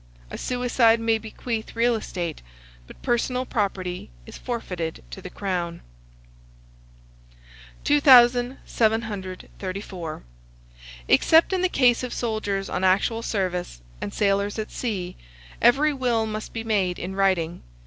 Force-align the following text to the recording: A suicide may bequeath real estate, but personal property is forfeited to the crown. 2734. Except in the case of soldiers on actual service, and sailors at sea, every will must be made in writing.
A 0.31 0.37
suicide 0.39 0.99
may 0.99 1.19
bequeath 1.19 1.75
real 1.75 1.93
estate, 1.93 2.41
but 2.87 2.99
personal 3.03 3.45
property 3.45 4.09
is 4.25 4.35
forfeited 4.35 5.03
to 5.11 5.21
the 5.21 5.29
crown. 5.29 5.81
2734. 7.83 10.23
Except 11.07 11.53
in 11.53 11.61
the 11.61 11.69
case 11.69 12.01
of 12.01 12.13
soldiers 12.15 12.67
on 12.67 12.83
actual 12.83 13.21
service, 13.21 13.79
and 14.01 14.11
sailors 14.11 14.57
at 14.57 14.71
sea, 14.71 15.15
every 15.61 15.93
will 15.93 16.25
must 16.25 16.51
be 16.51 16.63
made 16.63 16.97
in 16.97 17.15
writing. 17.15 17.61